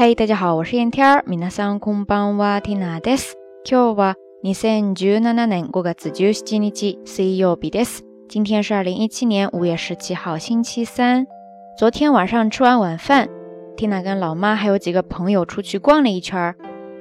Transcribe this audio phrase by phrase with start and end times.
[0.00, 1.24] 嘿，大家好，我是燕天儿。
[1.26, 3.34] 皆さんこんばんは、ティナです。
[3.64, 8.02] 今日は二千十七年五月十七日、水曜日です。
[8.28, 11.26] 今天是二零一七年五月十七号，星期三。
[11.78, 13.28] 昨天晚上吃完晚饭，
[13.76, 16.54] Tina 跟老妈还有几个朋友出去逛了一圈，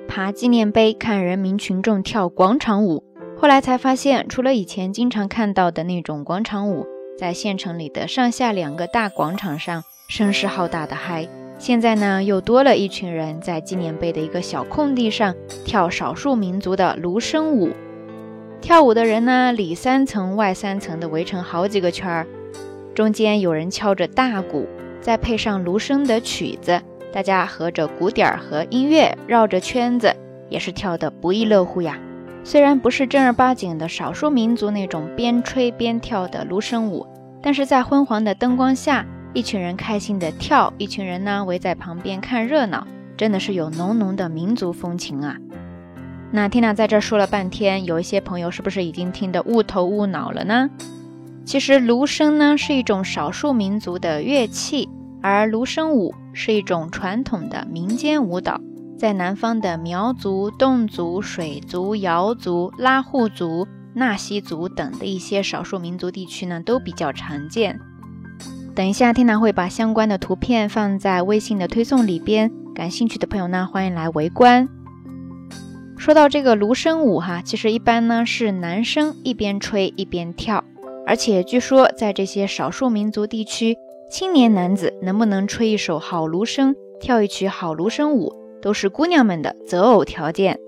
[0.07, 3.03] 爬纪念碑，看人民群众跳广场舞。
[3.37, 6.85] 后来才发现，除了以前经常看到的那种广场舞，
[7.17, 11.27] 在县城里的上下两个大广场上声势浩大的嗨。
[11.60, 17.68] 现在呢，又多了一群人在纪念碑的一个小空地上跳少数民族的芦笙舞。
[18.62, 22.26] 跳舞的人呢，里三层外三层的围成好几个圈儿，
[22.94, 24.66] 中间有人敲着大鼓，
[25.02, 26.80] 再配上芦笙的曲子，
[27.12, 30.16] 大家合着鼓点儿和音乐绕着圈子，
[30.48, 31.98] 也是跳得不亦乐乎呀。
[32.42, 37.06] 虽然不是正儿八经的少数民族那种边吹边跳的芦笙舞，
[37.42, 39.04] 但是在昏黄的灯光下。
[39.32, 45.36] 一群人开心的跳，一群人呢围在旁边看热闹，真的是有浓浓的民族风情啊。
[46.32, 50.68] 那缇娜在这说了半天，有一些朋友是不是已经听得雾头雾脑了呢？
[51.44, 54.88] 其实芦笙呢是一种少数民族的乐器，
[55.22, 58.60] 而芦笙舞是一种传统的民间舞蹈，
[58.98, 67.80] 在南方的苗族、侗族、水族、瑶族、拉祜族、纳西族等的一些少数民族地区呢都比较常见。
[68.80, 74.66] 等一下，天南会把相关的图片放在微信的推送里边，感兴趣的朋友呢，欢迎来围观。
[75.98, 80.64] 说到这个芦笙舞哈，其实一般呢是男生一边吹一边跳，
[81.06, 83.76] 而且据说在这些少数民族地区，
[84.10, 90.58] 青年男子能不能吹一首好芦笙，跳一曲好芦笙舞，都是姑娘们的择偶条件。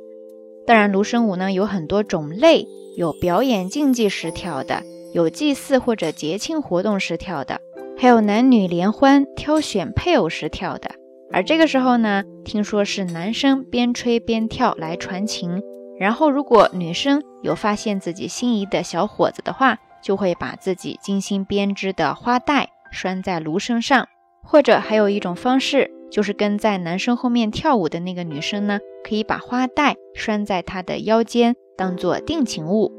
[0.67, 4.83] 当然，芦笙舞呢有很多种类，有表演竞技时跳的，
[5.15, 7.62] 有祭祀或者节庆活动时跳的。
[8.03, 10.91] 还有男女联欢挑选配偶时跳的，
[11.33, 15.63] 而这个时候呢，听说是男生边吹边跳来传情，
[16.01, 24.09] 然后如果女生有发现自己心仪的小伙子的话，就会把自己精心编织的花带拴在芦笙上，
[24.43, 32.91] 或者还有一种方式，就是跟在男生后面跳舞的那个女生呢，可以把花带拴在他的腰间，当做定情物。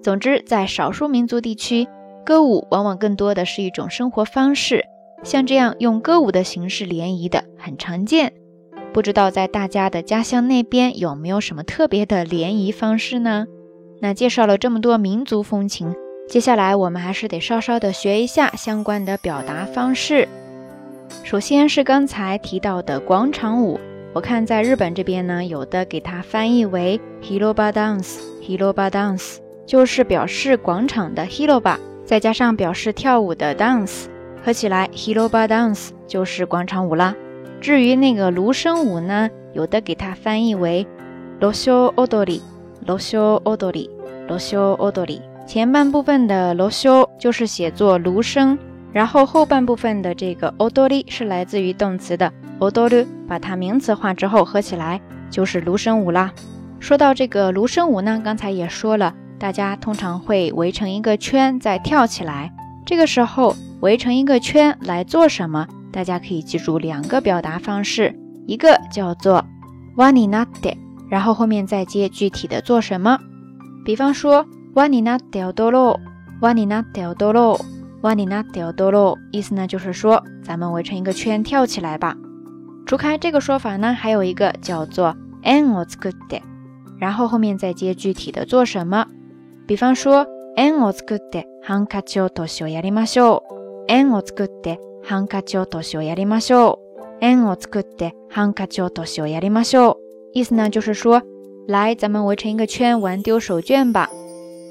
[0.00, 1.88] 总之，在少数民族地区。
[2.24, 4.84] 歌舞往往更多的是一种生活方式，
[5.22, 8.32] 像这样用歌舞的形式联谊的很常见。
[8.92, 13.46] 不知道在大家的家乡那边有没有什么特别的联谊方式呢？
[14.00, 15.94] 那介绍了这么多民族风情，
[16.28, 20.28] 接下来我们还是得稍稍的学一下相关的表达方式。
[21.24, 23.78] 首先是刚才提到的广场舞，
[24.12, 29.36] 我看在日本这边呢，有的给它翻译为 hiroba dance，hiroba dance
[29.66, 31.76] 就是表示广场的 hiroba。
[32.08, 34.06] 再加上表示跳舞的 dance，
[34.42, 37.14] 合起来 hiroba dance 就是广场舞啦。
[37.60, 40.86] 至于那个芦笙舞呢，有的给它翻译为
[41.38, 45.20] rosho odori，rosho odori，rosho odori。
[45.46, 48.56] 前半部分的 rosho 就是写作芦笙，
[48.90, 54.98] 然后后半部分的这个 odori 是来自于动词的 odoru，把它名词化之后合起来
[55.28, 56.32] 就是芦笙舞啦。
[56.80, 59.12] 说到这个芦笙舞呢，刚才也说了。
[59.38, 62.52] 大家通常会围成一个圈再跳起来。
[62.84, 65.66] 这个时候围成一个圈来做什么？
[65.92, 69.44] 大家可以记住两个表达方式，一个叫做
[69.96, 70.76] wani nate，
[71.08, 73.18] 然后后面再接具体的做什么。
[73.84, 74.44] 比方说
[74.74, 82.16] wani nate doro，wani nate doro，wani nate doro，意思呢就是说咱们围成一个圈跳起来吧。
[82.86, 86.42] 除开这个说法呢，还有一个叫做 en o t s u k u t e
[86.98, 89.06] 然后后面再接具体的做什么。
[89.68, 93.84] 比方说，円を作ってハンカチ落としをやりましょう。
[93.88, 97.14] 円を作ってハンカチ落としをやりましょう。
[97.20, 99.98] 円を作ってハンカチ落としをやりましょ
[100.34, 100.38] う。
[100.38, 101.22] 意思呢就是说，
[101.68, 104.08] 来，咱们围成一个圈玩丢手绢吧。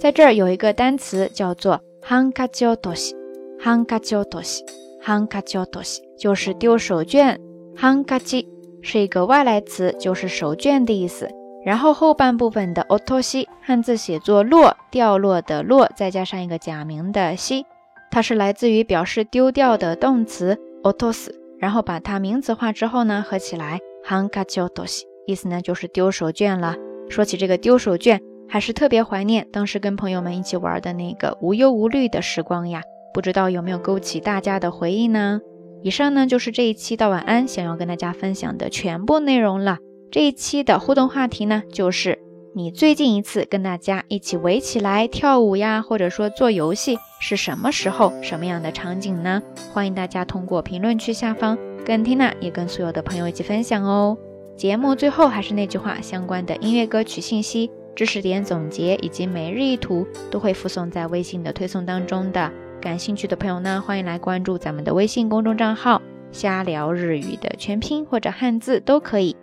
[0.02, 3.16] 在这儿有一个单词叫做ハンカチ落とし。
[3.60, 4.66] ハンカチ落とし。
[5.00, 7.38] ハンカチ落とし就是丢手绢。
[7.76, 8.48] ハンカチ
[8.82, 11.30] 是一个外来词，就是手绢的意思。
[11.68, 17.66] 然后后半部分的 otoshi 汉字写作落掉落的落，再加上一个假名的西，
[18.10, 21.28] 它是来自于表示丢掉的动词 otos，
[21.60, 26.78] 然后把它名词化之后呢，合起来 hankachi otoshi，意思呢就是丢手绢了。
[27.10, 32.82] 说起这个丢手绢，还是特别怀念当时跟朋友们一起玩的那个无忧无虑的时光呀，
[33.14, 35.42] 不知道有没有勾起大家的回忆呢？
[35.84, 39.80] 以上呢就是这一期到晚安想要跟大家分享的全部内容了。
[40.10, 42.20] 这一期的互动话题呢，就是
[42.56, 49.42] 你最近一次跟大家一起围起来跳舞呀，或者说做游戏是什么时候、什么样的场景呢？
[49.74, 54.18] 欢迎大家通过评论区下方跟 Tina 也跟所有的朋友一起分享哦。
[54.56, 62.50] 节目最后还是那句话，相关的音乐歌曲信息、知识点总结以及每日一图都会附送在微信的推送当中的。
[62.80, 66.02] 感兴趣的朋友呢，欢迎来关注咱们的微信公众账号
[66.32, 69.36] “瞎聊日语”的全拼或者汉字都可以。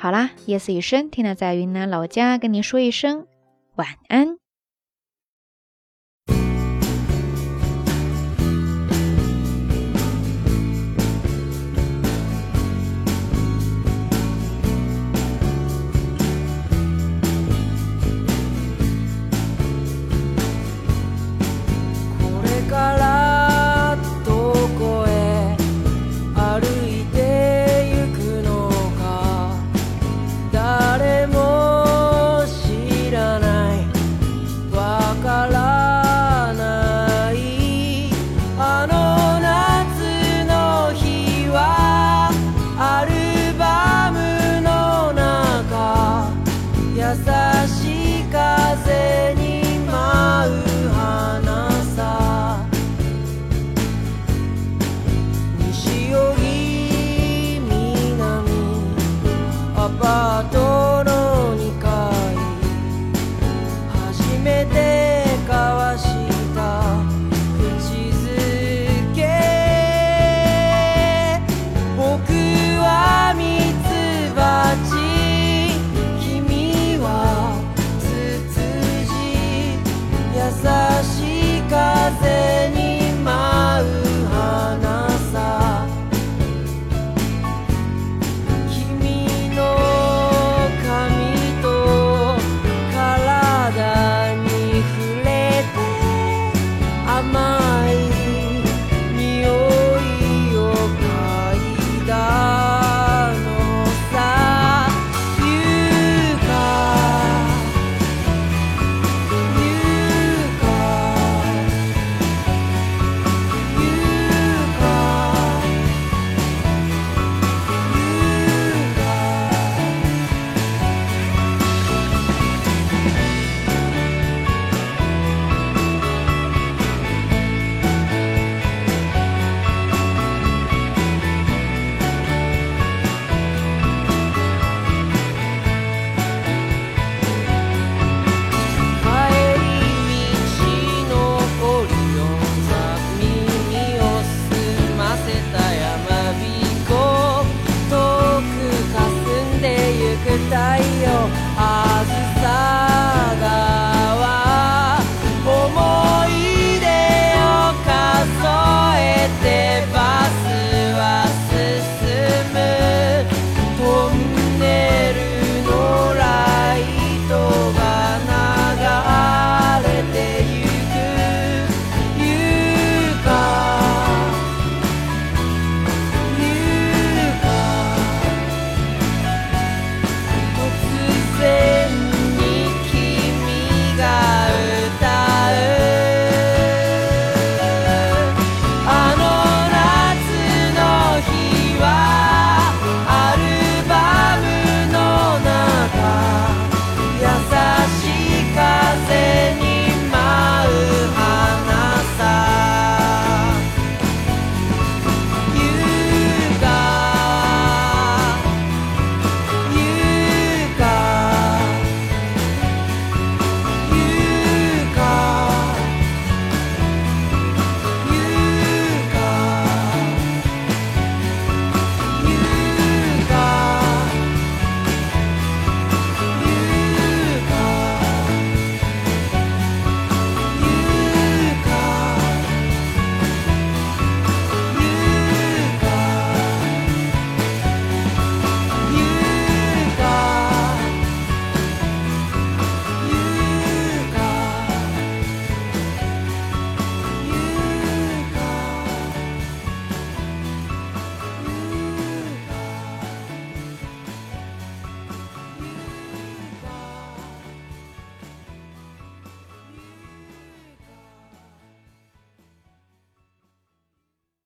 [0.00, 3.26] 好啦，夜色已深，听娜在云南老家跟你说一声
[3.74, 4.38] 晚安。